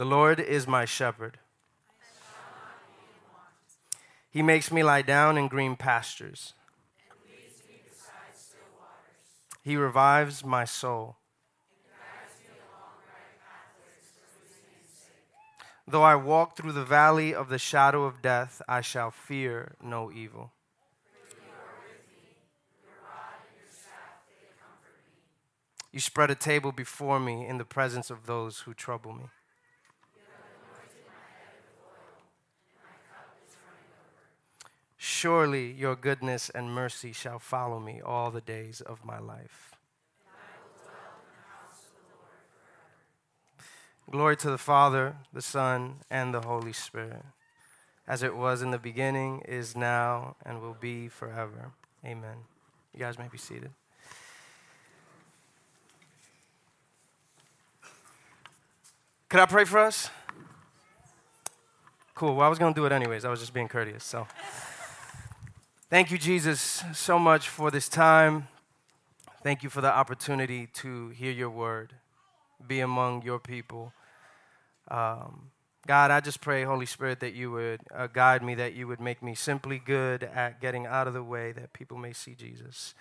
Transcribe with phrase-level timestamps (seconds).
[0.00, 1.38] The Lord is my shepherd.
[4.30, 6.54] He makes me lie down in green pastures.
[9.62, 11.18] He revives my soul.
[15.86, 20.10] Though I walk through the valley of the shadow of death, I shall fear no
[20.10, 20.52] evil.
[25.92, 29.24] You spread a table before me in the presence of those who trouble me.
[35.02, 39.74] Surely your goodness and mercy shall follow me all the days of my life.
[44.10, 47.24] Glory to the Father, the Son, and the Holy Spirit,
[48.06, 51.72] as it was in the beginning, is now, and will be forever.
[52.04, 52.36] Amen.
[52.92, 53.70] You guys may be seated.
[59.30, 60.10] Could I pray for us?
[62.14, 62.34] Cool.
[62.34, 63.24] Well, I was going to do it anyways.
[63.24, 64.04] I was just being courteous.
[64.04, 64.26] So,
[65.90, 68.48] thank you, Jesus, so much for this time.
[69.42, 71.94] Thank you for the opportunity to hear your word,
[72.66, 73.92] be among your people.
[74.88, 75.50] Um,
[75.86, 79.00] God, I just pray, Holy Spirit, that you would uh, guide me, that you would
[79.00, 82.94] make me simply good at getting out of the way that people may see Jesus.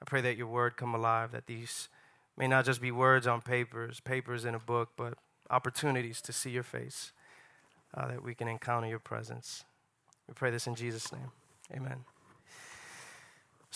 [0.00, 1.88] I pray that your word come alive, that these
[2.36, 5.14] may not just be words on papers, papers in a book, but
[5.50, 7.12] opportunities to see your face,
[7.94, 9.64] uh, that we can encounter your presence.
[10.28, 11.30] We pray this in Jesus' name.
[11.74, 12.04] Amen.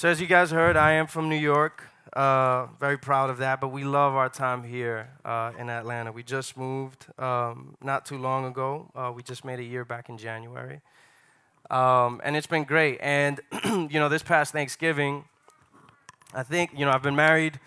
[0.01, 1.87] So, as you guys heard, I am from New York.
[2.15, 6.11] Uh, very proud of that, but we love our time here uh, in Atlanta.
[6.11, 8.91] We just moved um, not too long ago.
[8.95, 10.81] Uh, we just made a year back in January.
[11.69, 12.97] Um, and it's been great.
[13.03, 15.25] And, you know, this past Thanksgiving,
[16.33, 17.61] I think, you know, I've been married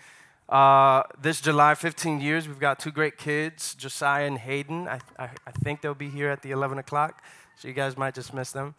[0.48, 2.48] uh, this July, 15 years.
[2.48, 4.88] We've got two great kids, Josiah and Hayden.
[4.88, 7.22] I, I, I, think they'll be here at the 11 o'clock,
[7.54, 8.74] so you guys might just miss them.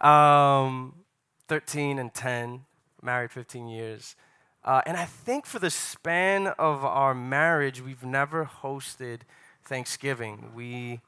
[0.00, 1.04] Um,
[1.46, 2.64] 13 and 10,
[3.02, 4.16] married 15 years.
[4.62, 9.20] Uh, and I think for the span of our marriage, we've never hosted
[9.64, 10.50] Thanksgiving.
[10.54, 11.00] We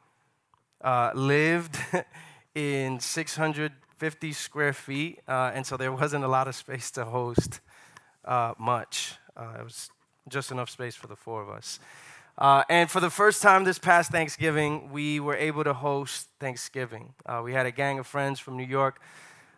[0.82, 1.76] uh, lived
[2.54, 7.60] in 650 square feet, uh, and so there wasn't a lot of space to host
[8.24, 9.14] uh, much.
[9.36, 9.90] Uh, it was
[10.28, 11.78] just enough space for the four of us.
[12.38, 17.12] Uh, and for the first time this past Thanksgiving, we were able to host Thanksgiving.
[17.42, 18.98] We had a gang of friends from New York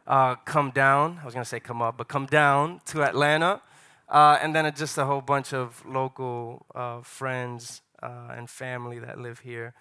[0.06, 1.18] uh, come down.
[1.22, 3.60] I was going to say come up, but come down to Atlanta.
[4.08, 9.38] Uh, and then just a whole bunch of local uh, friends and family that live
[9.38, 9.72] here.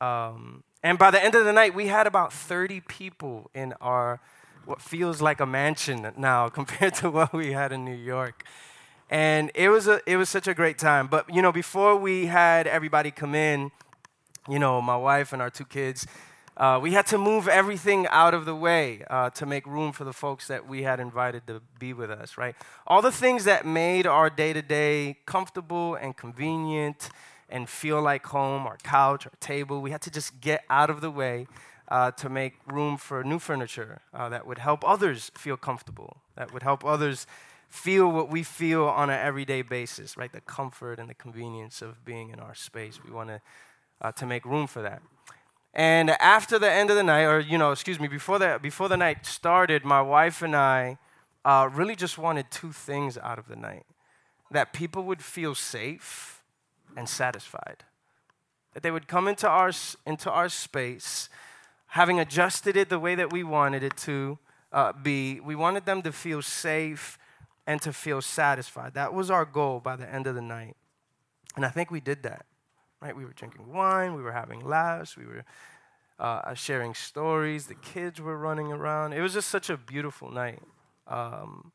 [0.00, 4.20] Um, and by the end of the night, we had about 30 people in our
[4.64, 8.44] what feels like a mansion now compared to what we had in New York
[9.10, 11.06] and it was a it was such a great time.
[11.06, 13.70] But you know, before we had everybody come in,
[14.48, 16.06] you know, my wife and our two kids,
[16.56, 20.04] uh, we had to move everything out of the way uh, to make room for
[20.04, 22.38] the folks that we had invited to be with us.
[22.38, 22.54] Right,
[22.86, 27.10] all the things that made our day to day comfortable and convenient
[27.48, 31.00] and feel like home, our couch, our table, we had to just get out of
[31.00, 31.46] the way.
[31.88, 36.52] Uh, to make room for new furniture uh, that would help others feel comfortable, that
[36.52, 37.28] would help others
[37.68, 40.32] feel what we feel on an everyday basis, right?
[40.32, 42.98] The comfort and the convenience of being in our space.
[43.04, 43.40] We want to
[44.00, 45.00] uh, to make room for that.
[45.76, 48.88] And after the end of the night, or you know, excuse me, before the before
[48.88, 50.96] the night started, my wife and I
[51.44, 53.84] uh, really just wanted two things out of the night:
[54.50, 56.42] that people would feel safe
[56.96, 57.84] and satisfied,
[58.72, 59.70] that they would come into our
[60.06, 61.28] into our space,
[61.88, 64.38] having adjusted it the way that we wanted it to
[64.72, 65.40] uh, be.
[65.40, 67.18] We wanted them to feel safe
[67.66, 68.94] and to feel satisfied.
[68.94, 70.76] That was our goal by the end of the night.
[71.54, 72.46] And I think we did that.
[73.00, 73.16] Right?
[73.16, 75.44] We were drinking wine, we were having laughs, we were
[76.18, 79.12] uh, sharing stories, the kids were running around.
[79.12, 80.62] It was just such a beautiful night.
[81.06, 81.72] Um,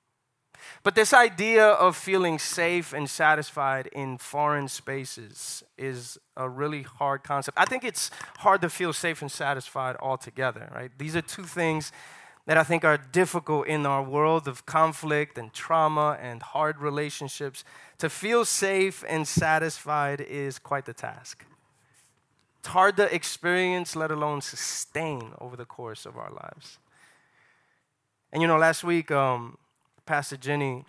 [0.84, 7.24] but this idea of feeling safe and satisfied in foreign spaces is a really hard
[7.24, 7.58] concept.
[7.60, 10.92] I think it's hard to feel safe and satisfied altogether, right?
[10.98, 11.92] These are two things
[12.46, 17.64] that I think are difficult in our world of conflict and trauma and hard relationships.
[18.00, 21.46] To feel safe and satisfied is quite the task.
[22.60, 26.80] It's hard to experience, let alone sustain over the course of our lives.
[28.32, 29.58] And you know, last week, um,
[30.06, 30.86] Pastor Jenny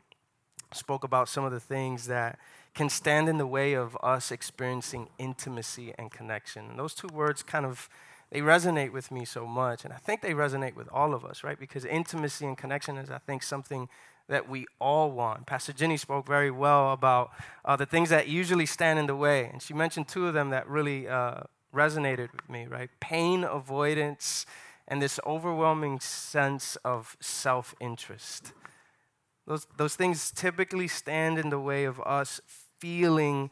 [0.72, 2.38] spoke about some of the things that
[2.74, 6.70] can stand in the way of us experiencing intimacy and connection.
[6.70, 7.88] And those two words kind of
[8.32, 9.84] they resonate with me so much.
[9.84, 11.58] And I think they resonate with all of us, right?
[11.58, 13.90] Because intimacy and connection is, I think, something
[14.28, 15.44] that we all want.
[15.44, 17.30] Pastor Jenny spoke very well about
[17.66, 19.50] uh, the things that usually stand in the way.
[19.52, 21.42] And she mentioned two of them that really uh,
[21.74, 22.88] resonated with me, right?
[23.00, 24.46] Pain avoidance
[24.88, 28.54] and this overwhelming sense of self interest.
[29.46, 32.40] Those, those things typically stand in the way of us
[32.78, 33.50] feeling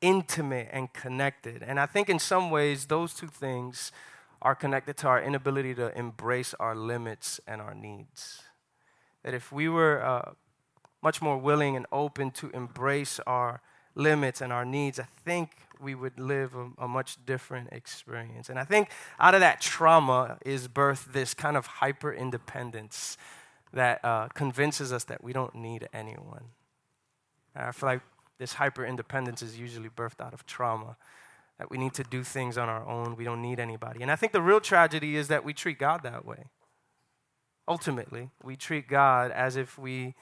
[0.00, 1.62] intimate and connected.
[1.62, 3.92] And I think in some ways, those two things
[4.42, 8.42] are connected to our inability to embrace our limits and our needs.
[9.22, 10.32] That if we were uh,
[11.02, 13.62] much more willing and open to embrace our
[13.94, 15.50] limits and our needs, I think
[15.80, 18.48] we would live a, a, much different experience.
[18.48, 23.16] And I think out of that trauma is birthed this kind of hyper independence
[23.72, 26.44] that uh, convinces us that we don't need anyone.
[27.54, 28.00] I feel like
[28.38, 30.96] this hyper independence is usually birthed out of trauma,
[31.58, 34.02] that we need to do things on our own, we don't need anybody.
[34.02, 36.46] And I think the real tragedy is that we treat God that way.
[37.66, 40.14] Ultimately, we treat God as if we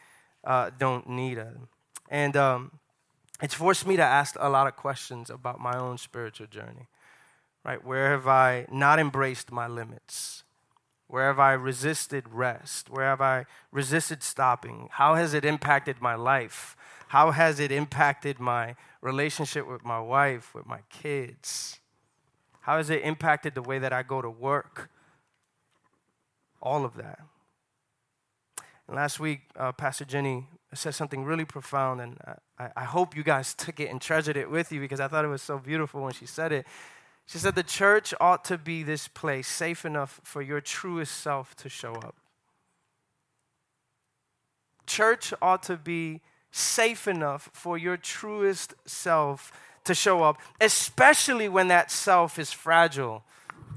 [0.45, 1.69] uh, don't need Him.
[2.09, 2.79] And um,
[3.43, 6.89] it's forced me to ask a lot of questions about my own spiritual journey.
[7.65, 7.85] Right?
[7.85, 10.45] Where have I not embraced my limits?
[11.13, 12.89] Where have I resisted rest?
[12.89, 14.89] Where have I resisted stopping?
[14.93, 16.75] How has it impacted my life?
[17.09, 21.81] How has it impacted my relationship with my wife, with my kids?
[22.63, 24.89] How has it impacted the way that I go to work?
[26.63, 27.19] All of that.
[28.89, 32.17] And last week, uh, Pastor Jenny said something really profound, and
[32.59, 35.27] I, I hope you guys took it and treasured it with you because I thought
[35.27, 36.67] it was so beautiful when she said it.
[37.33, 41.57] She said, The church ought to be this place safe enough for your truest self
[41.57, 42.15] to show up.
[44.87, 46.21] Church ought to be
[46.51, 49.51] safe enough for your truest self
[49.85, 53.25] to show up, especially when that self is fragile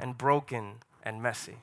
[0.01, 1.59] and broken and messy.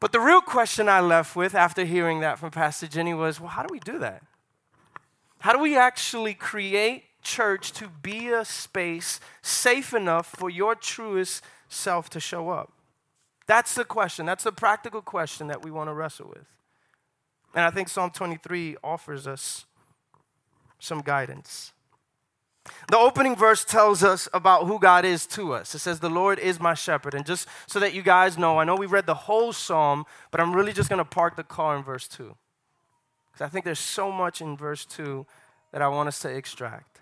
[0.00, 3.48] But the real question I left with after hearing that from Pastor Jenny was well,
[3.48, 4.22] how do we do that?
[5.38, 11.42] How do we actually create church to be a space safe enough for your truest
[11.68, 12.72] self to show up?
[13.46, 14.26] That's the question.
[14.26, 16.46] That's the practical question that we want to wrestle with.
[17.54, 19.64] And I think Psalm 23 offers us
[20.78, 21.72] some guidance.
[22.88, 25.74] The opening verse tells us about who God is to us.
[25.74, 27.14] It says, The Lord is my shepherd.
[27.14, 30.40] And just so that you guys know, I know we read the whole psalm, but
[30.40, 32.36] I'm really just going to park the car in verse 2.
[33.32, 35.26] Because I think there's so much in verse 2
[35.72, 36.97] that I want us to extract.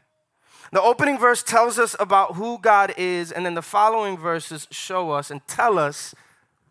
[0.73, 5.11] The opening verse tells us about who God is, and then the following verses show
[5.11, 6.15] us and tell us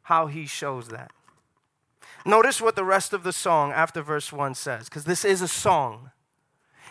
[0.04, 1.12] how he shows that.
[2.26, 5.48] Notice what the rest of the song after verse 1 says, because this is a
[5.48, 6.12] song.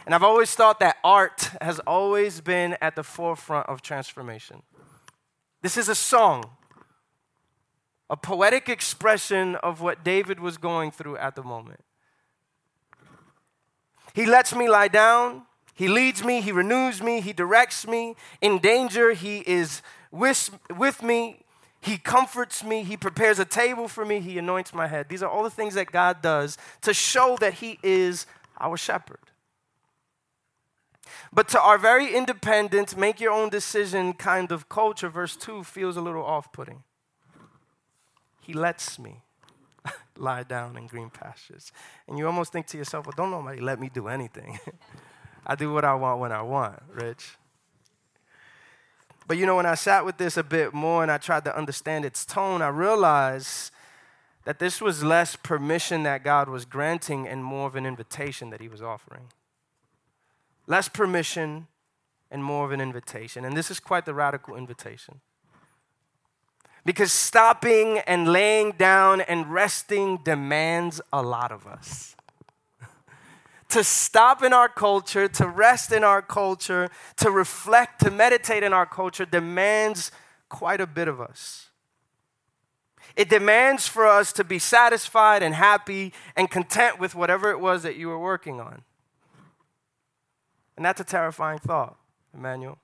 [0.07, 4.63] And I've always thought that art has always been at the forefront of transformation.
[5.63, 6.51] This is a song,
[8.11, 11.81] a poetic expression of what David was going through at the moment.
[14.15, 15.47] He lets me lie down.
[15.75, 16.41] He leads me.
[16.41, 17.21] He renews me.
[17.21, 18.15] He directs me.
[18.41, 21.41] In danger, He is with, with me.
[21.81, 22.85] He comforts me.
[22.85, 24.21] He prepares a table for me.
[24.21, 25.09] He anoints my head.
[25.09, 28.27] These are all the things that God does to show that He is
[28.59, 29.19] our shepherd.
[31.33, 35.97] But to our very independent, make your own decision kind of culture, verse 2 feels
[35.97, 36.85] a little off putting.
[38.41, 39.23] He lets me
[40.17, 41.73] lie down in green pastures.
[42.07, 44.59] And you almost think to yourself, well, don't nobody let me do anything.
[45.47, 47.37] I do what I want when I want, Rich.
[49.27, 51.57] But you know, when I sat with this a bit more and I tried to
[51.57, 53.71] understand its tone, I realized
[54.45, 58.61] that this was less permission that God was granting and more of an invitation that
[58.61, 59.29] He was offering
[60.67, 61.67] less permission,
[62.31, 63.45] and more of an invitation.
[63.45, 65.21] And this is quite the radical invitation.
[66.85, 72.17] Because stopping and laying down and resting demands a lot of us.
[73.75, 78.73] To stop in our culture, to rest in our culture, to reflect, to meditate in
[78.73, 80.13] our culture demands
[80.49, 81.71] quite a bit of us.
[83.17, 87.83] It demands for us to be satisfied and happy and content with whatever it was
[87.83, 88.83] that you were working on.
[90.77, 91.97] And that's a terrifying thought,
[92.33, 92.79] Emmanuel.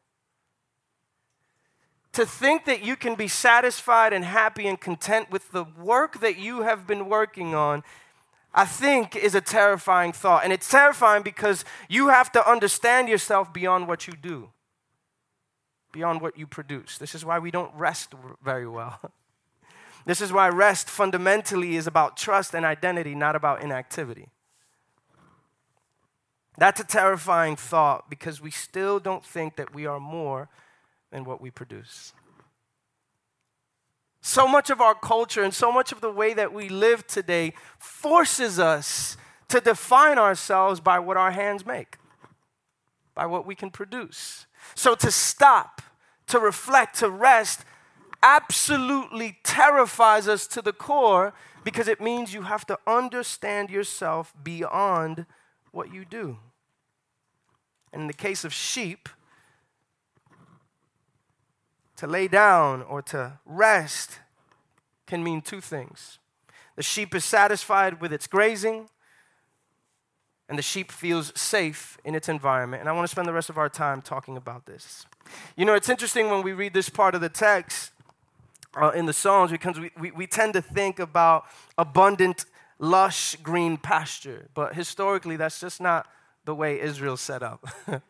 [2.14, 6.36] To think that you can be satisfied and happy and content with the work that
[6.36, 7.84] you have been working on,
[8.52, 10.44] I think is a terrifying thought.
[10.44, 14.50] And it's terrifying because you have to understand yourself beyond what you do,
[15.92, 16.98] beyond what you produce.
[16.98, 19.00] This is why we don't rest very well.
[20.06, 24.28] This is why rest fundamentally is about trust and identity, not about inactivity.
[26.56, 30.48] That's a terrifying thought because we still don't think that we are more
[31.10, 32.12] than what we produce.
[34.20, 37.54] So much of our culture and so much of the way that we live today
[37.78, 39.16] forces us
[39.48, 41.96] to define ourselves by what our hands make,
[43.14, 44.46] by what we can produce.
[44.74, 45.82] So to stop,
[46.28, 47.64] to reflect, to rest,
[48.22, 51.32] absolutely terrifies us to the core
[51.64, 55.26] because it means you have to understand yourself beyond
[55.72, 56.38] what you do.
[57.92, 59.08] And in the case of sheep,
[62.00, 64.20] to lay down or to rest
[65.06, 66.18] can mean two things.
[66.76, 68.88] The sheep is satisfied with its grazing,
[70.48, 72.80] and the sheep feels safe in its environment.
[72.80, 75.04] And I want to spend the rest of our time talking about this.
[75.56, 77.92] You know, it's interesting when we read this part of the text
[78.80, 81.44] uh, in the Psalms because we, we, we tend to think about
[81.76, 82.46] abundant,
[82.78, 84.48] lush green pasture.
[84.54, 86.06] But historically, that's just not
[86.46, 87.66] the way Israel's set up.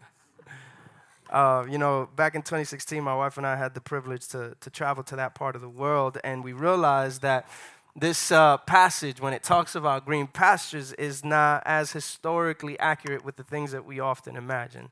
[1.30, 4.70] uh, you know, back in 2016, my wife and I had the privilege to, to
[4.70, 7.49] travel to that part of the world, and we realized that
[7.96, 13.37] this uh, passage, when it talks about green pastures, is not as historically accurate with
[13.37, 14.90] the things that we often imagine.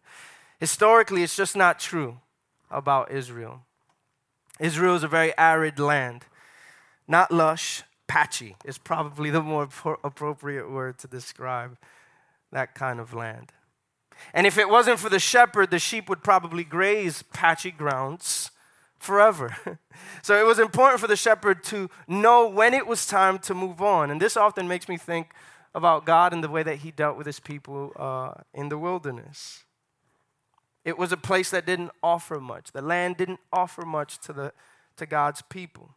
[0.59, 2.18] Historically, it's just not true
[2.71, 3.62] about Israel.
[4.59, 6.25] Israel is a very arid land,
[7.07, 9.68] not lush, patchy is probably the more
[10.02, 11.76] appropriate word to describe
[12.50, 13.52] that kind of land.
[14.35, 18.51] And if it wasn't for the shepherd, the sheep would probably graze patchy grounds
[18.99, 19.57] forever.
[20.23, 23.81] so it was important for the shepherd to know when it was time to move
[23.81, 24.11] on.
[24.11, 25.33] And this often makes me think
[25.75, 29.65] about God and the way that he dealt with his people uh, in the wilderness.
[30.85, 32.73] It was a place that didn't offer much.
[32.73, 34.53] The land didn't offer much to, the,
[34.97, 35.91] to God's people.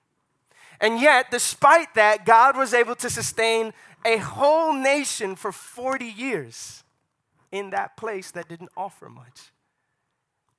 [0.79, 3.71] And yet, despite that, God was able to sustain
[4.03, 6.83] a whole nation for 40 years
[7.51, 9.51] in that place that didn't offer much,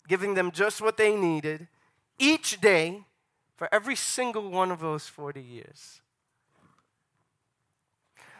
[0.08, 1.68] giving them just what they needed
[2.18, 3.04] each day
[3.56, 6.00] for every single one of those 40 years.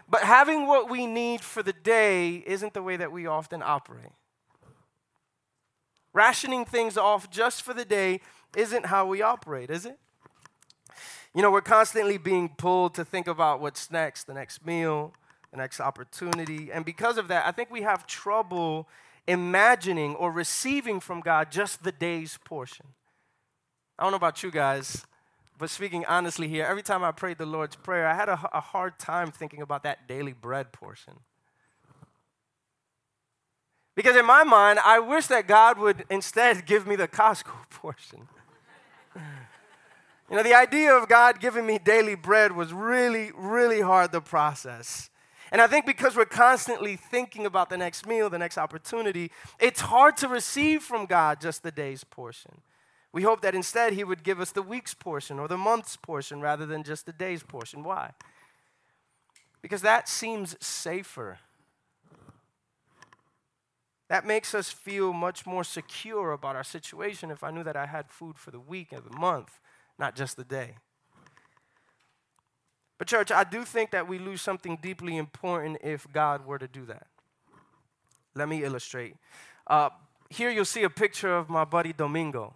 [0.09, 4.13] But having what we need for the day isn't the way that we often operate.
[6.13, 8.21] Rationing things off just for the day
[8.55, 9.99] isn't how we operate, is it?
[11.35, 15.15] You know, we're constantly being pulled to think about what's next, the next meal,
[15.53, 16.73] the next opportunity.
[16.73, 18.89] And because of that, I think we have trouble
[19.29, 22.87] imagining or receiving from God just the day's portion.
[23.99, 25.07] I don't know about you guys,
[25.59, 28.61] but speaking honestly here, every time I prayed the Lord's Prayer, I had a, a
[28.61, 31.15] hard time thinking about that daily bread portion.
[33.95, 38.27] Because in my mind, I wish that God would instead give me the Costco portion.
[39.15, 44.23] you know, the idea of God giving me daily bread was really, really hard to
[44.23, 45.11] process.
[45.53, 49.31] And I think because we're constantly thinking about the next meal, the next opportunity,
[49.61, 52.63] it's hard to receive from God just the day's portion.
[53.13, 56.41] We hope that instead He would give us the week's portion or the month's portion
[56.41, 57.85] rather than just the day's portion.
[57.85, 58.13] Why?
[59.61, 61.39] Because that seems safer.
[64.09, 67.85] That makes us feel much more secure about our situation if I knew that I
[67.85, 69.61] had food for the week and the month,
[69.99, 70.77] not just the day.
[73.03, 76.69] But, church, I do think that we lose something deeply important if God were to
[76.69, 77.09] do that.
[78.37, 79.17] Let me illustrate.
[79.67, 79.89] Uh,
[80.31, 82.55] here you'll see a picture of my buddy Domingo.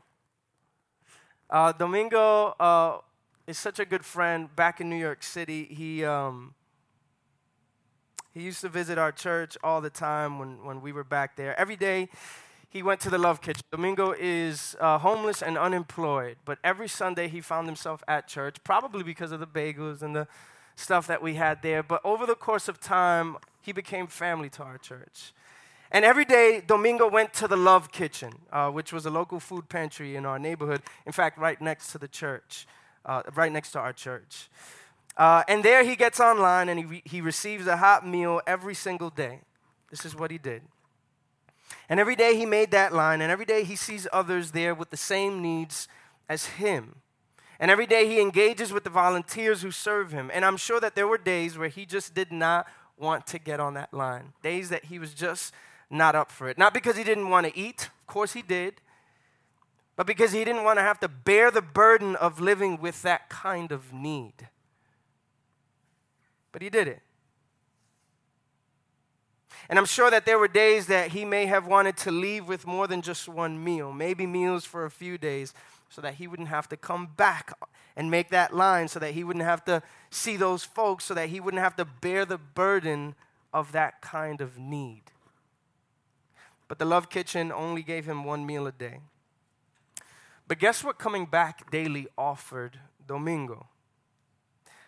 [1.51, 2.99] Uh, Domingo uh,
[3.49, 5.65] is such a good friend back in New York City.
[5.65, 6.55] He, um,
[8.33, 11.59] he used to visit our church all the time when, when we were back there.
[11.59, 12.09] Every day,
[12.69, 13.63] he went to the Love Kitchen.
[13.71, 19.03] Domingo is uh, homeless and unemployed, but every Sunday he found himself at church, probably
[19.03, 20.27] because of the bagels and the
[20.75, 21.83] stuff that we had there.
[21.83, 25.33] But over the course of time, he became family to our church.
[25.91, 29.69] And every day, Domingo went to the Love Kitchen, uh, which was a local food
[29.69, 30.83] pantry in our neighborhood.
[31.07, 32.67] In fact, right next to the church,
[33.05, 34.49] uh, right next to our church.
[35.17, 38.75] Uh, and there he gets online and he, re- he receives a hot meal every
[38.75, 39.41] single day.
[39.91, 40.63] This is what he did.
[41.89, 44.91] And every day he made that line, and every day he sees others there with
[44.91, 45.89] the same needs
[46.29, 46.97] as him.
[47.59, 50.31] And every day he engages with the volunteers who serve him.
[50.35, 52.67] And I'm sure that there were days where he just did not
[52.99, 55.55] want to get on that line, days that he was just
[55.91, 56.59] not up for it.
[56.59, 58.75] Not because he didn't want to eat, of course he did,
[59.95, 63.29] but because he didn't want to have to bear the burden of living with that
[63.31, 64.49] kind of need.
[66.53, 67.01] But he did it.
[69.69, 72.67] And I'm sure that there were days that he may have wanted to leave with
[72.67, 75.53] more than just one meal, maybe meals for a few days,
[75.89, 77.53] so that he wouldn't have to come back
[77.97, 81.31] and make that line, so that he wouldn't have to see those folks, so that
[81.31, 83.15] he wouldn't have to bear the burden
[83.53, 85.03] of that kind of need.
[86.69, 89.01] But the Love Kitchen only gave him one meal a day.
[90.49, 93.67] But guess what coming back daily offered Domingo?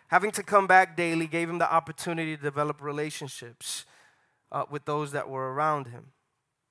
[0.07, 3.85] Having to come back daily gave him the opportunity to develop relationships
[4.51, 6.11] uh, with those that were around him,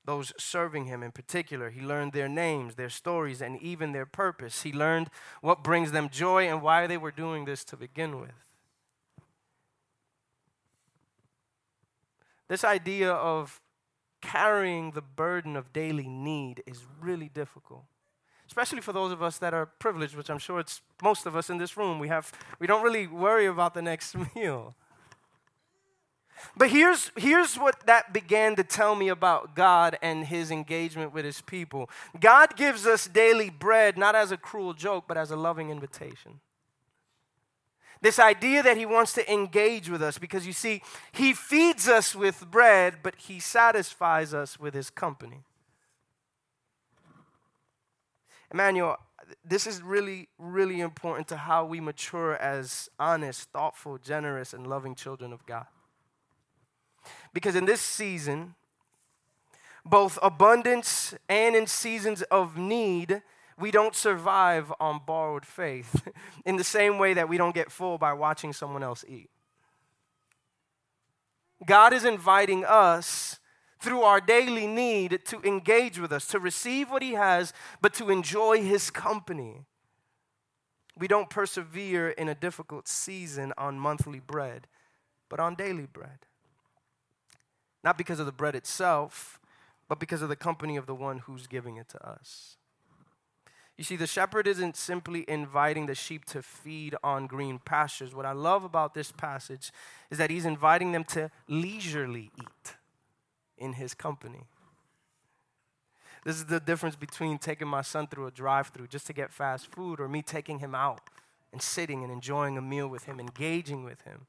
[0.04, 1.70] those serving him in particular.
[1.70, 4.62] He learned their names, their stories, and even their purpose.
[4.62, 8.30] He learned what brings them joy and why they were doing this to begin with.
[12.48, 13.60] This idea of
[14.20, 17.84] carrying the burden of daily need is really difficult
[18.48, 21.50] especially for those of us that are privileged which i'm sure it's most of us
[21.50, 24.74] in this room we have we don't really worry about the next meal
[26.56, 31.24] but here's, here's what that began to tell me about God and his engagement with
[31.24, 31.90] his people.
[32.18, 36.40] God gives us daily bread not as a cruel joke, but as a loving invitation.
[38.00, 42.14] This idea that he wants to engage with us because you see, he feeds us
[42.14, 45.42] with bread, but he satisfies us with his company.
[48.52, 48.96] Emmanuel,
[49.44, 54.94] this is really, really important to how we mature as honest, thoughtful, generous, and loving
[54.94, 55.66] children of God.
[57.32, 58.54] Because in this season,
[59.84, 63.22] both abundance and in seasons of need,
[63.58, 66.08] we don't survive on borrowed faith
[66.44, 69.30] in the same way that we don't get full by watching someone else eat.
[71.66, 73.40] God is inviting us
[73.80, 78.10] through our daily need to engage with us, to receive what He has, but to
[78.10, 79.64] enjoy His company.
[80.96, 84.66] We don't persevere in a difficult season on monthly bread,
[85.28, 86.18] but on daily bread.
[87.88, 89.40] Not because of the bread itself,
[89.88, 92.58] but because of the company of the one who's giving it to us.
[93.78, 98.14] You see, the shepherd isn't simply inviting the sheep to feed on green pastures.
[98.14, 99.72] What I love about this passage
[100.10, 102.74] is that he's inviting them to leisurely eat
[103.56, 104.44] in his company.
[106.26, 109.32] This is the difference between taking my son through a drive through just to get
[109.32, 111.08] fast food or me taking him out
[111.54, 114.26] and sitting and enjoying a meal with him, engaging with him.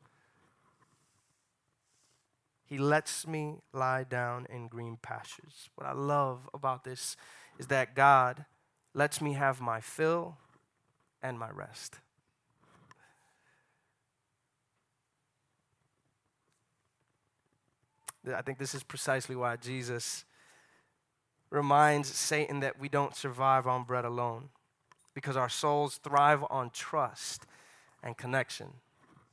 [2.70, 5.70] He lets me lie down in green pastures.
[5.74, 7.18] What I love about this
[7.58, 8.46] is that God
[8.94, 10.38] lets me have my fill
[11.24, 11.96] and my rest.
[18.32, 20.24] I think this is precisely why Jesus
[21.50, 24.50] reminds Satan that we don't survive on bread alone,
[25.16, 27.48] because our souls thrive on trust
[28.04, 28.74] and connection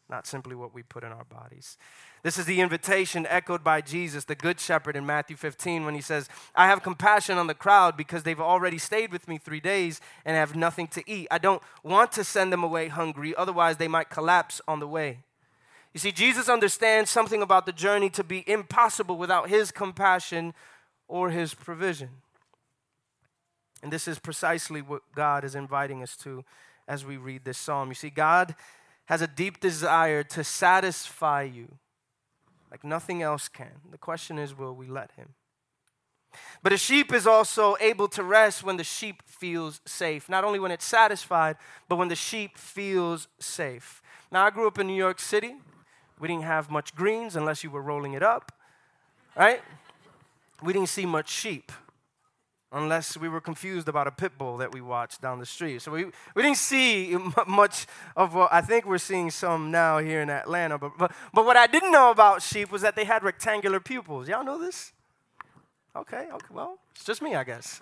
[0.09, 1.77] not simply what we put in our bodies.
[2.23, 6.01] This is the invitation echoed by Jesus, the Good Shepherd, in Matthew 15, when he
[6.01, 10.01] says, I have compassion on the crowd because they've already stayed with me three days
[10.25, 11.29] and have nothing to eat.
[11.31, 15.21] I don't want to send them away hungry, otherwise, they might collapse on the way.
[15.93, 20.53] You see, Jesus understands something about the journey to be impossible without his compassion
[21.09, 22.11] or his provision.
[23.83, 26.45] And this is precisely what God is inviting us to
[26.89, 27.89] as we read this psalm.
[27.89, 28.55] You see, God
[29.07, 31.79] has a deep desire to satisfy you
[32.71, 33.81] like nothing else can.
[33.91, 35.31] The question is, will we let him?
[36.63, 40.29] But a sheep is also able to rest when the sheep feels safe.
[40.29, 41.57] Not only when it's satisfied,
[41.89, 44.03] but when the sheep feels safe.
[44.31, 45.55] Now, I grew up in New York City.
[46.19, 48.53] We didn't have much greens unless you were rolling it up,
[49.37, 49.63] right?
[50.63, 51.73] We didn't see much sheep
[52.73, 55.81] unless we were confused about a pit bull that we watched down the street.
[55.83, 60.21] So we, we didn't see much of what I think we're seeing some now here
[60.21, 60.79] in Atlanta.
[60.79, 64.29] But, but, but what I didn't know about sheep was that they had rectangular pupils.
[64.29, 64.93] Y'all know this?
[65.95, 67.81] Okay, okay, well, it's just me, I guess.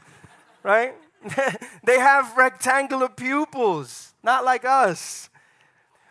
[0.62, 0.94] Right?
[1.84, 5.30] they have rectangular pupils, not like us,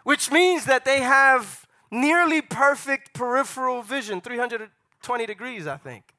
[0.04, 6.14] which means that they have nearly perfect peripheral vision, 320 degrees, I think.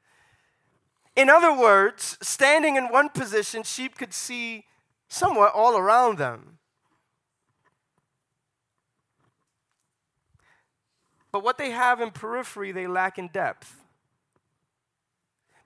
[1.16, 4.64] In other words, standing in one position, sheep could see
[5.09, 6.59] somewhat all around them.
[11.31, 13.81] But what they have in periphery, they lack in depth.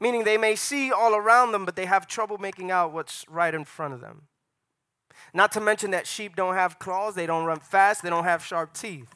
[0.01, 3.55] Meaning they may see all around them, but they have trouble making out what's right
[3.55, 4.23] in front of them.
[5.35, 8.45] Not to mention that sheep don't have claws, they don't run fast, they don't have
[8.45, 9.13] sharp teeth.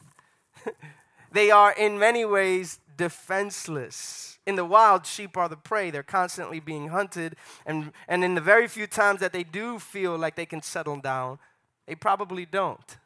[1.31, 4.39] they are, in many ways, defenseless.
[4.45, 5.89] In the wild, sheep are the prey.
[5.89, 7.35] They're constantly being hunted.
[7.65, 10.97] And, and in the very few times that they do feel like they can settle
[10.97, 11.39] down,
[11.87, 12.97] they probably don't.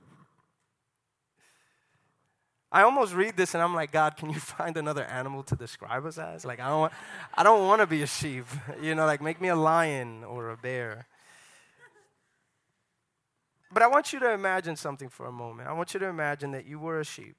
[2.72, 6.06] I almost read this and I'm like, God, can you find another animal to describe
[6.06, 6.44] us as?
[6.44, 6.94] Like, I don't want,
[7.34, 8.46] I don't want to be a sheep.
[8.82, 11.08] You know, like make me a lion or a bear.
[13.72, 15.68] But I want you to imagine something for a moment.
[15.68, 17.36] I want you to imagine that you were a sheep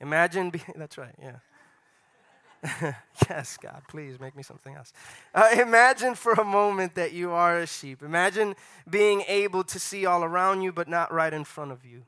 [0.00, 1.36] Imagine being, that's right, yeah.
[3.28, 4.92] yes, God, please make me something else.
[5.34, 8.02] Uh, imagine for a moment that you are a sheep.
[8.02, 8.54] Imagine
[8.88, 12.02] being able to see all around you, but not right in front of you.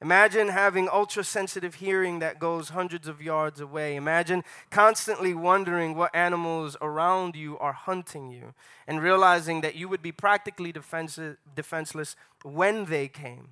[0.00, 3.96] Imagine having ultra sensitive hearing that goes hundreds of yards away.
[3.96, 8.54] Imagine constantly wondering what animals around you are hunting you
[8.86, 13.48] and realizing that you would be practically defenseless when they came.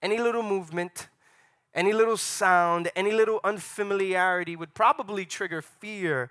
[0.00, 1.08] Any little movement,
[1.74, 6.30] any little sound, any little unfamiliarity would probably trigger fear,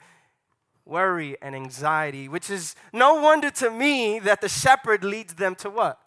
[0.86, 5.70] worry, and anxiety, which is no wonder to me that the shepherd leads them to
[5.70, 6.00] what?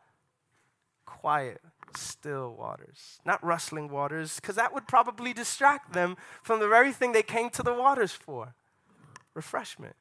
[1.06, 1.60] Quiet
[1.96, 7.12] still waters, not rustling waters, because that would probably distract them from the very thing
[7.12, 8.54] they came to the waters for
[9.34, 9.96] refreshment.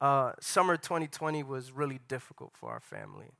[0.00, 3.32] Uh, summer 2020 was really difficult for our family,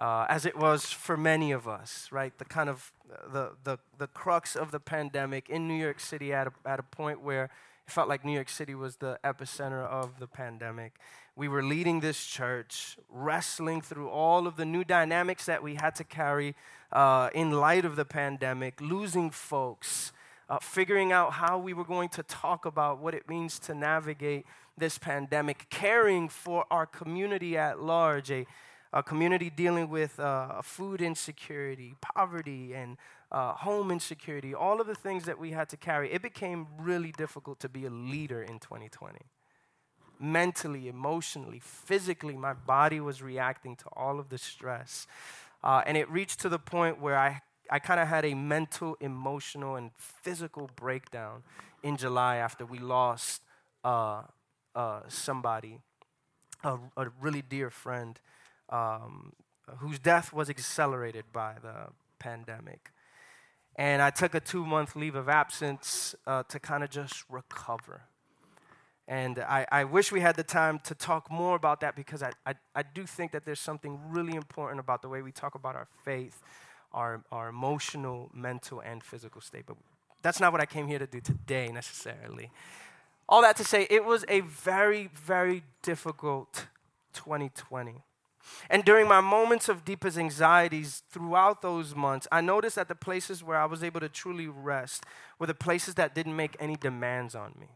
[0.00, 2.36] uh, as it was for many of us, right?
[2.38, 2.92] The kind of
[3.32, 6.82] the, the, the crux of the pandemic in New York City at a, at a
[6.82, 10.94] point where it felt like New York City was the epicenter of the pandemic
[11.40, 15.94] we were leading this church, wrestling through all of the new dynamics that we had
[15.94, 16.54] to carry
[16.92, 20.12] uh, in light of the pandemic, losing folks,
[20.50, 24.44] uh, figuring out how we were going to talk about what it means to navigate
[24.76, 28.46] this pandemic, caring for our community at large, a,
[28.92, 32.96] a community dealing with uh, food insecurity, poverty, and
[33.30, 36.12] uh, home insecurity, all of the things that we had to carry.
[36.12, 39.20] It became really difficult to be a leader in 2020
[40.20, 45.06] mentally, emotionally, physically, my body was reacting to all of the stress.
[45.64, 48.96] Uh, and it reached to the point where I, I kind of had a mental,
[49.00, 51.42] emotional, and physical breakdown
[51.82, 53.42] in July after we lost
[53.82, 54.22] uh,
[54.74, 55.78] uh, somebody,
[56.62, 58.20] a, a, really dear friend,
[58.70, 59.32] um,
[59.78, 62.90] whose death was accelerated by the pandemic.
[63.76, 68.02] And I took a two month leave of absence uh, to kind of just recover.
[69.08, 72.30] And I, I wish we had the time to talk more about that because I,
[72.46, 75.74] I, I do think that there's something really important about the way we talk about
[75.74, 76.40] our faith,
[76.92, 79.64] our, our emotional, mental, and physical state.
[79.66, 79.78] But
[80.22, 82.50] that's not what I came here to do today necessarily.
[83.28, 86.66] All that to say, it was a very, very difficult
[87.14, 88.02] 2020.
[88.68, 93.42] And during my moments of deepest anxieties throughout those months, I noticed that the places
[93.42, 95.04] where I was able to truly rest
[95.38, 97.68] were the places that didn't make any demands on me.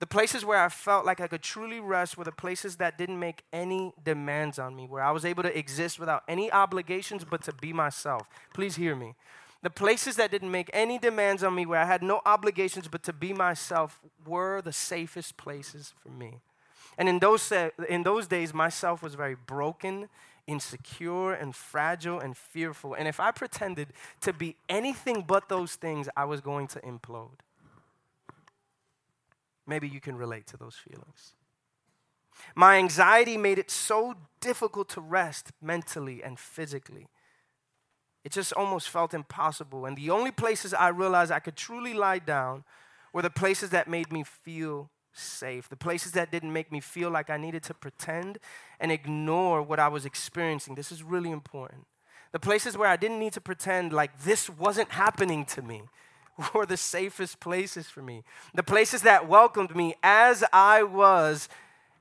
[0.00, 3.18] The places where I felt like I could truly rest were the places that didn't
[3.18, 7.42] make any demands on me, where I was able to exist without any obligations but
[7.44, 8.28] to be myself.
[8.54, 9.14] Please hear me.
[9.60, 13.02] The places that didn't make any demands on me, where I had no obligations but
[13.04, 16.38] to be myself, were the safest places for me.
[16.98, 20.08] And in those, uh, in those days, myself was very broken,
[20.48, 22.92] insecure, and fragile and fearful.
[22.94, 27.38] And if I pretended to be anything but those things, I was going to implode.
[29.64, 31.34] Maybe you can relate to those feelings.
[32.54, 37.06] My anxiety made it so difficult to rest mentally and physically.
[38.24, 39.86] It just almost felt impossible.
[39.86, 42.64] And the only places I realized I could truly lie down
[43.12, 47.10] were the places that made me feel safe, the places that didn't make me feel
[47.10, 48.38] like I needed to pretend
[48.78, 50.74] and ignore what I was experiencing.
[50.74, 51.86] This is really important.
[52.32, 55.82] The places where I didn't need to pretend like this wasn't happening to me
[56.54, 58.22] were the safest places for me.
[58.54, 61.48] The places that welcomed me as I was,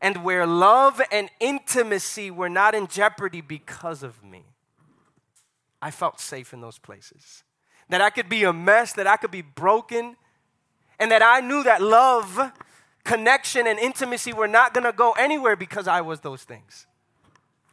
[0.02, 4.44] and where love and intimacy were not in jeopardy because of me.
[5.82, 7.44] I felt safe in those places.
[7.90, 10.18] That I could be a mess, that I could be broken,
[11.00, 12.52] and that I knew that love,
[13.08, 16.86] connection, and intimacy were not gonna go anywhere because I was those things.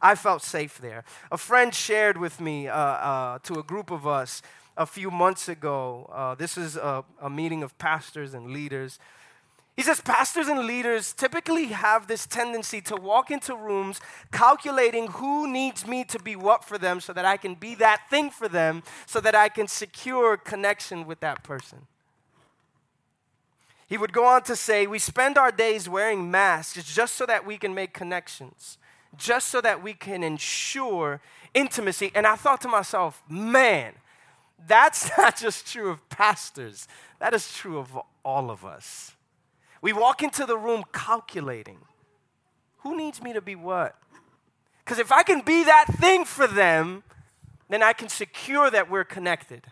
[0.01, 1.03] I felt safe there.
[1.31, 4.41] A friend shared with me uh, uh, to a group of us
[4.77, 6.09] a few months ago.
[6.13, 8.97] Uh, this is a, a meeting of pastors and leaders.
[9.75, 13.99] He says pastors and leaders typically have this tendency to walk into rooms
[14.31, 18.09] calculating who needs me to be what for them so that I can be that
[18.09, 21.87] thing for them so that I can secure connection with that person.
[23.87, 27.45] He would go on to say, We spend our days wearing masks just so that
[27.45, 28.77] we can make connections,
[29.17, 31.21] just so that we can ensure
[31.53, 32.11] intimacy.
[32.15, 33.93] And I thought to myself, man,
[34.67, 36.87] that's not just true of pastors,
[37.19, 39.11] that is true of all of us.
[39.81, 41.79] We walk into the room calculating
[42.85, 43.95] who needs me to be what?
[44.83, 47.01] Because if I can be that thing for them,
[47.67, 49.63] then I can secure that we're connected.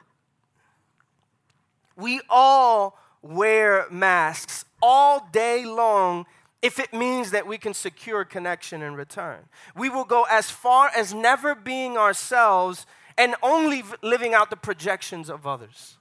[1.95, 6.25] We all wear masks all day long
[6.61, 9.39] if it means that we can secure connection in return.
[9.75, 12.85] We will go as far as never being ourselves
[13.17, 15.97] and only living out the projections of others.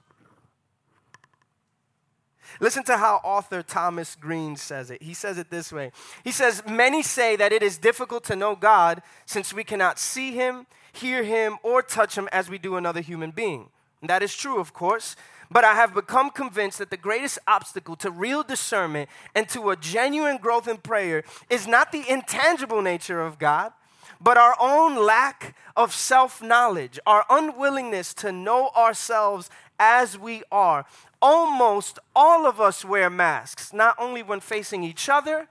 [2.59, 5.01] Listen to how author Thomas Green says it.
[5.01, 5.91] He says it this way
[6.23, 10.31] He says, Many say that it is difficult to know God since we cannot see
[10.33, 13.69] him, hear him, or touch him as we do another human being.
[14.01, 15.15] And that is true, of course.
[15.53, 19.75] But I have become convinced that the greatest obstacle to real discernment and to a
[19.75, 23.71] genuine growth in prayer is not the intangible nature of God,
[24.19, 30.85] but our own lack of self knowledge, our unwillingness to know ourselves as we are.
[31.21, 35.47] Almost all of us wear masks, not only when facing each other,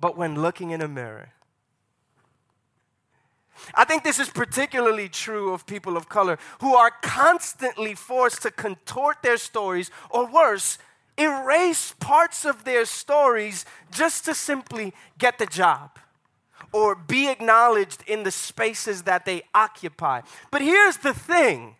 [0.00, 1.28] but when looking in a mirror.
[3.74, 8.50] I think this is particularly true of people of color who are constantly forced to
[8.50, 10.78] contort their stories, or worse,
[11.16, 15.98] erase parts of their stories just to simply get the job
[16.72, 20.20] or be acknowledged in the spaces that they occupy.
[20.50, 21.76] But here's the thing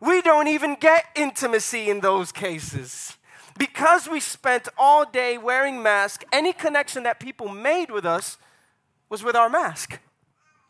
[0.00, 3.16] we don't even get intimacy in those cases.
[3.58, 8.36] Because we spent all day wearing masks, any connection that people made with us
[9.08, 9.98] was with our mask,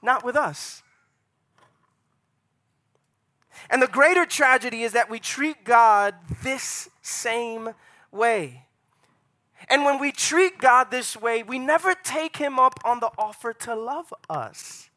[0.03, 0.83] not with us.
[3.71, 7.71] And the greater tragedy is that we treat God this same
[8.13, 8.67] way.
[9.69, 13.53] And when we treat God this way, we never take Him up on the offer
[13.53, 14.91] to love us.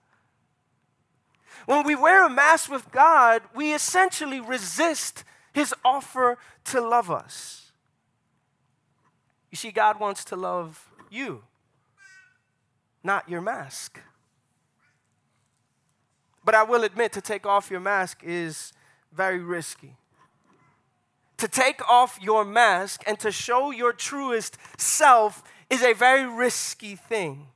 [1.66, 7.72] When we wear a mask with God, we essentially resist His offer to love us.
[9.50, 11.44] You see, God wants to love you,
[13.04, 14.00] not your mask.
[16.50, 18.74] But I will admit, to take off your mask is
[19.14, 19.94] very risky
[21.38, 26.96] to take off your mask and to show your truest self is a very risky
[26.96, 27.48] thing.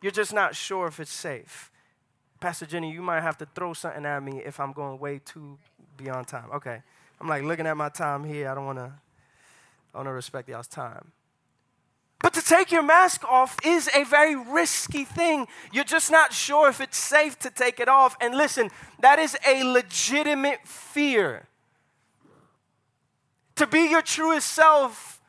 [0.00, 1.70] You're just not sure if it's safe.
[2.38, 5.58] Pastor Jenny, you might have to throw something at me if I'm going way too
[5.96, 6.50] beyond time.
[6.54, 6.80] Okay.
[7.20, 8.48] I'm like looking at my time here.
[8.48, 8.92] I don't want to
[9.92, 11.10] I want to respect y'all's time.
[12.22, 15.48] But to take your mask off is a very risky thing.
[15.72, 18.16] You're just not sure if it's safe to take it off.
[18.20, 21.48] And listen, that is a legitimate fear.
[23.56, 25.20] To be your truest self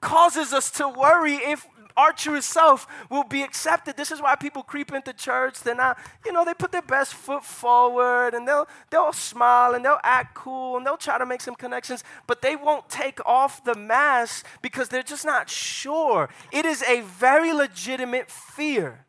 [0.00, 1.66] causes us to worry if
[1.96, 3.96] our truest self will be accepted.
[3.96, 5.60] This is why people creep into church.
[5.60, 9.84] They're not, you know, they put their best foot forward and they'll they'll smile and
[9.84, 13.64] they'll act cool and they'll try to make some connections, but they won't take off
[13.64, 16.28] the mask because they're just not sure.
[16.52, 19.04] It is a very legitimate fear.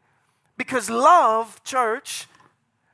[0.57, 2.27] Because love, church,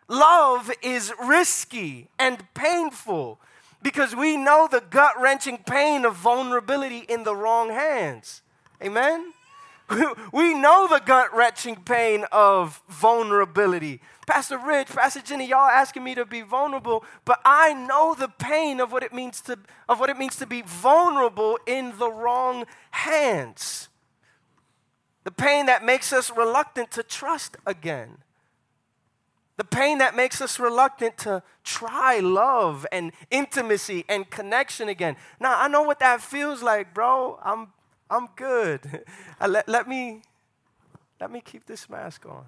[0.10, 3.40] love is risky and painful
[3.82, 8.42] because we know the gut wrenching pain of vulnerability in the wrong hands.
[8.82, 9.34] Amen?
[10.34, 14.02] We know the gut wrenching pain of vulnerability.
[14.26, 18.80] Pastor Rich, Pastor Jenny, y'all asking me to be vulnerable, but I know the pain
[18.80, 22.66] of what it means to of what it means to be vulnerable in the wrong
[22.92, 23.90] hands.
[25.24, 28.18] The pain that makes us reluctant to trust again.
[29.56, 35.16] The pain that makes us reluctant to try love and intimacy and connection again.
[35.40, 37.40] Now, I know what that feels like, bro.
[37.44, 37.68] I'm,
[38.10, 39.04] I'm good.
[39.42, 40.22] Uh, let, let, me,
[41.20, 42.46] let me keep this mask on.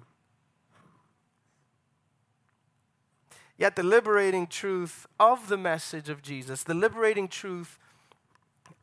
[3.58, 7.78] Yet, the liberating truth of the message of Jesus, the liberating truth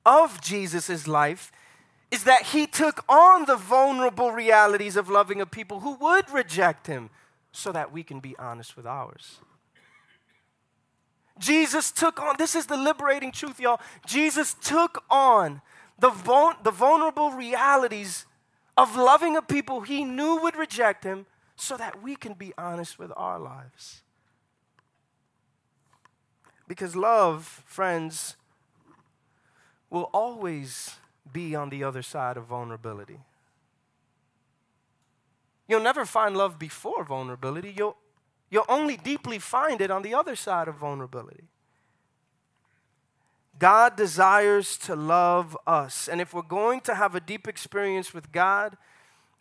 [0.05, 1.51] of Jesus' life,
[2.11, 6.85] is that he took on the vulnerable realities of loving a people who would reject
[6.85, 7.09] him
[7.51, 9.39] so that we can be honest with ours.
[11.39, 13.81] Jesus took on, this is the liberating truth, y'all.
[14.05, 15.61] Jesus took on
[16.03, 18.25] the, vul- the vulnerable realities
[18.75, 22.99] of loving a people he knew would reject him so that we can be honest
[22.99, 24.01] with our lives.
[26.67, 28.35] Because love, friends,
[29.89, 30.97] will always
[31.31, 33.19] be on the other side of vulnerability.
[35.69, 37.73] You'll never find love before vulnerability.
[37.77, 37.95] You'll,
[38.49, 41.45] you'll only deeply find it on the other side of vulnerability.
[43.59, 46.07] God desires to love us.
[46.07, 48.77] And if we're going to have a deep experience with God,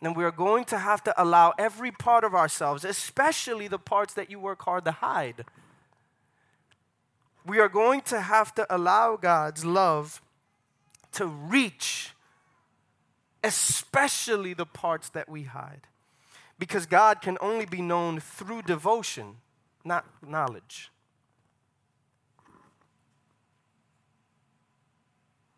[0.01, 4.13] then we are going to have to allow every part of ourselves, especially the parts
[4.13, 5.45] that you work hard to hide.
[7.45, 10.21] We are going to have to allow God's love
[11.13, 12.13] to reach,
[13.43, 15.87] especially the parts that we hide.
[16.59, 19.37] Because God can only be known through devotion,
[19.83, 20.91] not knowledge.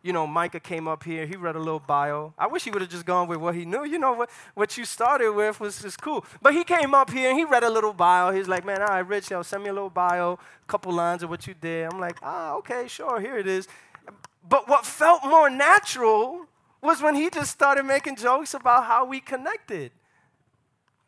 [0.05, 2.31] You know, Micah came up here, he read a little bio.
[2.37, 3.85] I wish he would have just gone with what he knew.
[3.85, 6.23] You know, what, what you started with was just cool.
[6.43, 8.31] But he came up here and he read a little bio.
[8.31, 11.23] He's like, man, all right, Rich, yo, send me a little bio, a couple lines
[11.23, 11.91] of what you did.
[11.91, 13.67] I'm like, ah, okay, sure, here it is.
[14.47, 16.45] But what felt more natural
[16.83, 19.91] was when he just started making jokes about how we connected.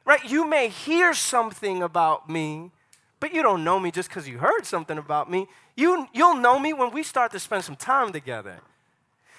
[0.06, 0.28] Right?
[0.28, 2.72] You may hear something about me,
[3.20, 5.46] but you don't know me just because you heard something about me.
[5.76, 8.60] You, you'll know me when we start to spend some time together.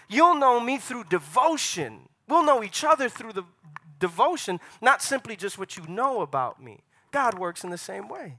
[0.08, 2.08] You'll know me through devotion.
[2.26, 3.44] We'll know each other through the
[3.98, 6.80] devotion, not simply just what you know about me.
[7.10, 8.36] God works in the same way.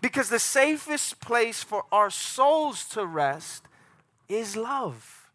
[0.00, 3.64] Because the safest place for our souls to rest
[4.28, 5.30] is love.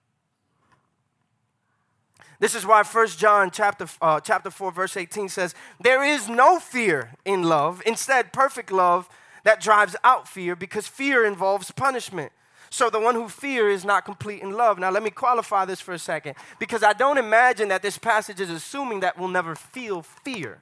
[2.39, 6.59] This is why 1 John chapter, uh, chapter 4, verse 18 says, There is no
[6.59, 7.81] fear in love.
[7.85, 9.09] Instead, perfect love
[9.43, 12.31] that drives out fear because fear involves punishment.
[12.69, 14.79] So the one who fears is not complete in love.
[14.79, 18.39] Now, let me qualify this for a second because I don't imagine that this passage
[18.39, 20.59] is assuming that we'll never feel fear.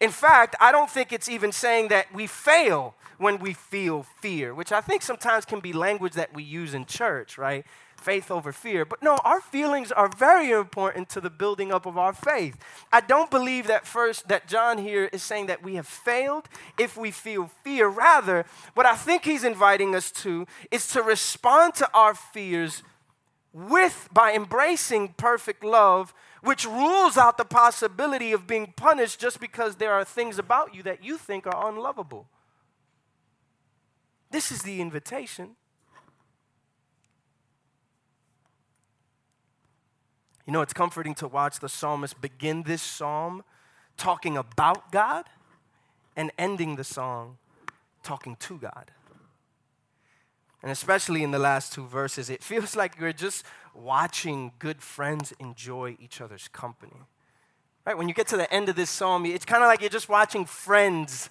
[0.00, 4.54] In fact, I don't think it's even saying that we fail when we feel fear,
[4.54, 7.66] which I think sometimes can be language that we use in church, right?
[8.00, 8.84] Faith over fear.
[8.84, 12.56] But no, our feelings are very important to the building up of our faith.
[12.92, 16.96] I don't believe that first that John here is saying that we have failed if
[16.96, 17.88] we feel fear.
[17.88, 22.82] Rather, what I think he's inviting us to is to respond to our fears
[23.52, 29.76] with by embracing perfect love which rules out the possibility of being punished just because
[29.76, 32.28] there are things about you that you think are unlovable.
[34.30, 35.56] This is the invitation.
[40.50, 43.44] You know, it's comforting to watch the psalmist begin this psalm
[43.96, 45.26] talking about God
[46.16, 47.38] and ending the song
[48.02, 48.90] talking to God.
[50.60, 53.44] And especially in the last two verses, it feels like you're just
[53.76, 57.04] watching good friends enjoy each other's company.
[57.86, 57.96] Right?
[57.96, 60.08] When you get to the end of this psalm, it's kind of like you're just
[60.08, 61.30] watching friends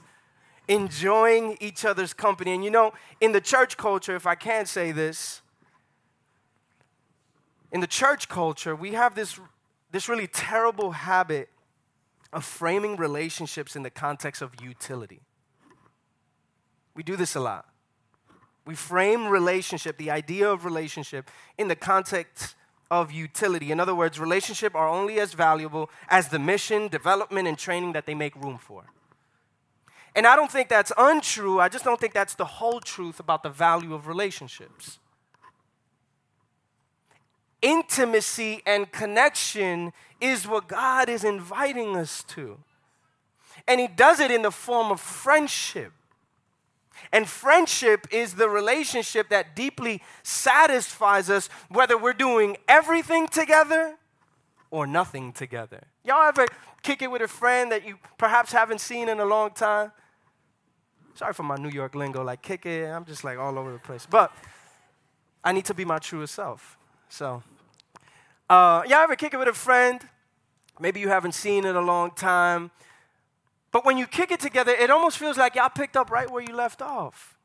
[0.69, 2.53] enjoying each other's company.
[2.53, 5.41] And you know, in the church culture, if I can say this,
[7.71, 9.39] in the church culture, we have this,
[9.91, 11.49] this really terrible habit
[12.31, 15.21] of framing relationships in the context of utility.
[16.95, 17.65] We do this a lot.
[18.65, 22.55] We frame relationship, the idea of relationship, in the context
[22.91, 23.71] of utility.
[23.71, 28.05] In other words, relationships are only as valuable as the mission, development, and training that
[28.05, 28.85] they make room for.
[30.15, 31.59] And I don't think that's untrue.
[31.59, 34.99] I just don't think that's the whole truth about the value of relationships.
[37.61, 42.57] Intimacy and connection is what God is inviting us to.
[43.67, 45.91] And He does it in the form of friendship.
[47.11, 53.95] And friendship is the relationship that deeply satisfies us, whether we're doing everything together
[54.71, 55.83] or nothing together.
[56.03, 56.45] Y'all ever
[56.81, 59.91] kick it with a friend that you perhaps haven't seen in a long time?
[61.15, 62.85] Sorry for my New York lingo, like kick it.
[62.85, 64.07] I'm just like all over the place.
[64.09, 64.31] But
[65.43, 66.78] I need to be my truest self.
[67.09, 67.43] So,
[68.49, 70.01] uh, y'all ever kick it with a friend?
[70.79, 72.71] Maybe you haven't seen it a long time
[73.71, 76.41] but when you kick it together, it almost feels like y'all picked up right where
[76.41, 77.37] you left off.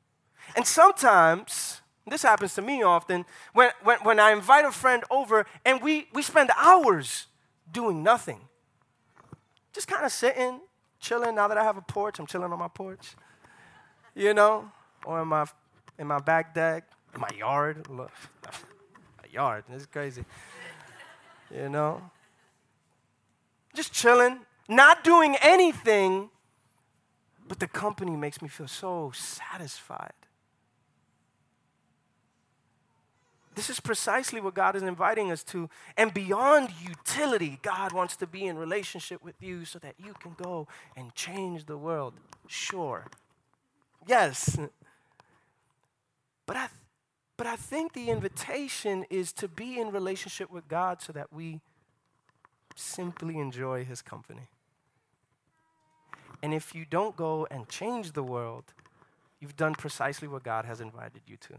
[0.56, 5.46] And sometimes, this happens to me often, when, when, when I invite a friend over
[5.64, 7.26] and we, we spend hours
[7.70, 8.40] doing nothing.
[9.72, 10.60] Just kind of sitting,
[11.00, 11.34] chilling.
[11.34, 13.14] Now that I have a porch, I'm chilling on my porch.
[14.14, 14.70] You know,
[15.04, 15.46] or in my,
[15.98, 17.86] in my back deck, in my yard.
[19.34, 20.24] Yard, is crazy.
[21.54, 22.00] You know?
[23.74, 26.30] Just chilling, not doing anything,
[27.46, 30.12] but the company makes me feel so satisfied.
[33.56, 35.68] This is precisely what God is inviting us to.
[35.96, 40.34] And beyond utility, God wants to be in relationship with you so that you can
[40.40, 40.66] go
[40.96, 42.14] and change the world.
[42.48, 43.06] Sure.
[44.06, 44.58] Yes.
[46.46, 46.68] But I,
[47.36, 51.60] but I think the invitation is to be in relationship with God so that we
[52.76, 54.48] simply enjoy his company.
[56.42, 58.74] And if you don't go and change the world,
[59.40, 61.54] you've done precisely what God has invited you to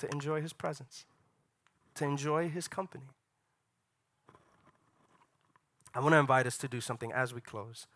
[0.00, 1.04] to enjoy His presence,
[1.94, 3.04] to enjoy His company.
[5.94, 7.86] I want to invite us to do something as we close.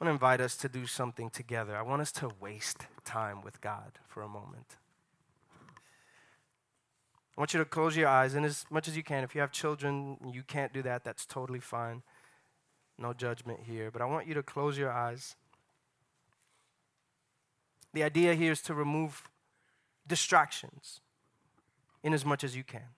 [0.00, 1.76] I want to invite us to do something together.
[1.76, 4.76] I want us to waste time with God for a moment.
[7.38, 9.40] I want you to close your eyes, and as much as you can, if you
[9.40, 12.02] have children, you can't do that, that's totally fine.
[12.98, 15.36] No judgment here, but I want you to close your eyes.
[17.94, 19.28] The idea here is to remove
[20.04, 21.00] distractions
[22.02, 22.88] in as much as you can.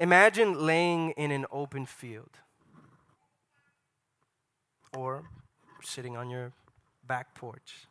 [0.00, 2.38] Imagine laying in an open field
[4.92, 5.22] or
[5.80, 6.50] sitting on your
[7.06, 7.86] back porch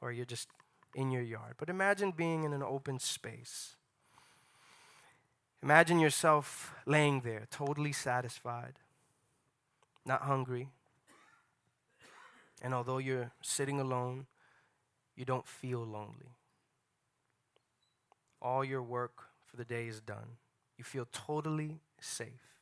[0.00, 0.46] or you're just
[0.94, 3.76] in your yard, but imagine being in an open space.
[5.62, 8.74] Imagine yourself laying there, totally satisfied,
[10.06, 10.68] not hungry.
[12.62, 14.26] And although you're sitting alone,
[15.16, 16.34] you don't feel lonely.
[18.40, 20.38] All your work for the day is done.
[20.78, 22.60] You feel totally safe.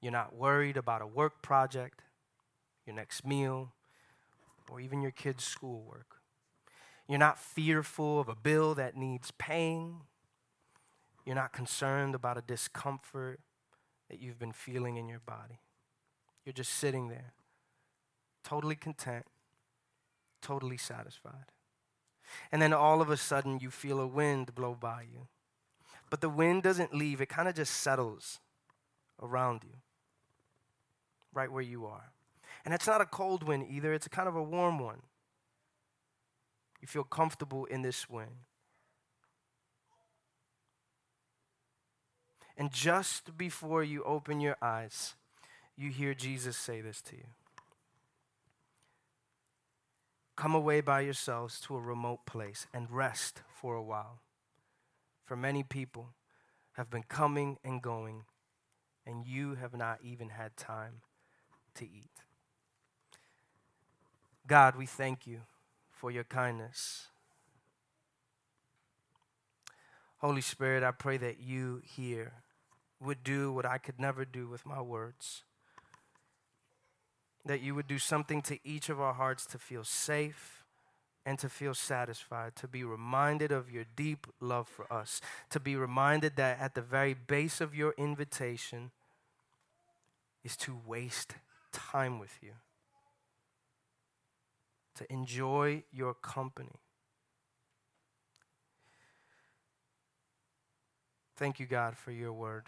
[0.00, 2.02] You're not worried about a work project,
[2.84, 3.72] your next meal,
[4.72, 6.16] or even your kids' schoolwork.
[7.06, 10.00] You're not fearful of a bill that needs paying.
[11.26, 13.40] You're not concerned about a discomfort
[14.08, 15.60] that you've been feeling in your body.
[16.44, 17.34] You're just sitting there,
[18.42, 19.26] totally content,
[20.40, 21.52] totally satisfied.
[22.50, 25.28] And then all of a sudden, you feel a wind blow by you.
[26.08, 28.40] But the wind doesn't leave, it kind of just settles
[29.20, 29.76] around you
[31.34, 32.11] right where you are.
[32.64, 35.02] And it's not a cold wind either, it's a kind of a warm one.
[36.80, 38.46] You feel comfortable in this wind.
[42.56, 45.14] And just before you open your eyes,
[45.76, 47.24] you hear Jesus say this to you
[50.36, 54.20] Come away by yourselves to a remote place and rest for a while.
[55.24, 56.14] For many people
[56.72, 58.24] have been coming and going,
[59.06, 61.02] and you have not even had time
[61.74, 62.10] to eat.
[64.46, 65.40] God, we thank you
[65.90, 67.06] for your kindness.
[70.18, 72.32] Holy Spirit, I pray that you here
[73.00, 75.42] would do what I could never do with my words.
[77.44, 80.62] That you would do something to each of our hearts to feel safe
[81.24, 85.20] and to feel satisfied, to be reminded of your deep love for us,
[85.50, 88.90] to be reminded that at the very base of your invitation
[90.44, 91.34] is to waste
[91.72, 92.52] time with you,
[94.96, 96.80] to enjoy your company.
[101.36, 102.66] Thank you, God, for your word,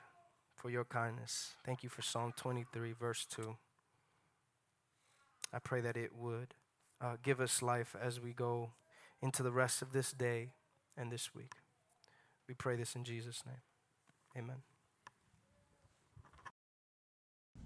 [0.57, 1.53] for your kindness.
[1.65, 3.57] Thank you for Psalm 23, verse 2.
[5.53, 6.55] I pray that it would
[7.01, 8.71] uh, give us life as we go
[9.23, 10.51] into the rest of this day
[10.97, 11.53] and this week.
[12.49, 13.63] We pray this in Jesus' name.
[14.37, 14.74] Amen.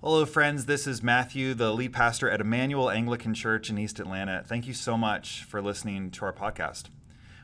[0.00, 0.66] Hello, friends.
[0.66, 4.44] This is Matthew, the lead pastor at Emmanuel Anglican Church in East Atlanta.
[4.46, 6.84] Thank you so much for listening to our podcast.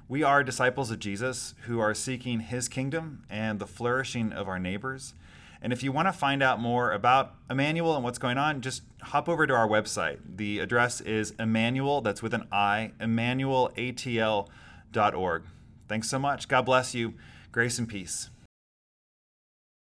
[0.08, 4.60] We are disciples of Jesus who are seeking his kingdom and the flourishing of our
[4.60, 5.14] neighbors.
[5.60, 8.84] And if you want to find out more about Emmanuel and what's going on, just
[9.02, 10.20] hop over to our website.
[10.36, 15.42] The address is Emmanuel, that's with an I, emmanuelatl.org.
[15.88, 16.46] Thanks so much.
[16.46, 17.14] God bless you.
[17.50, 18.30] Grace and peace.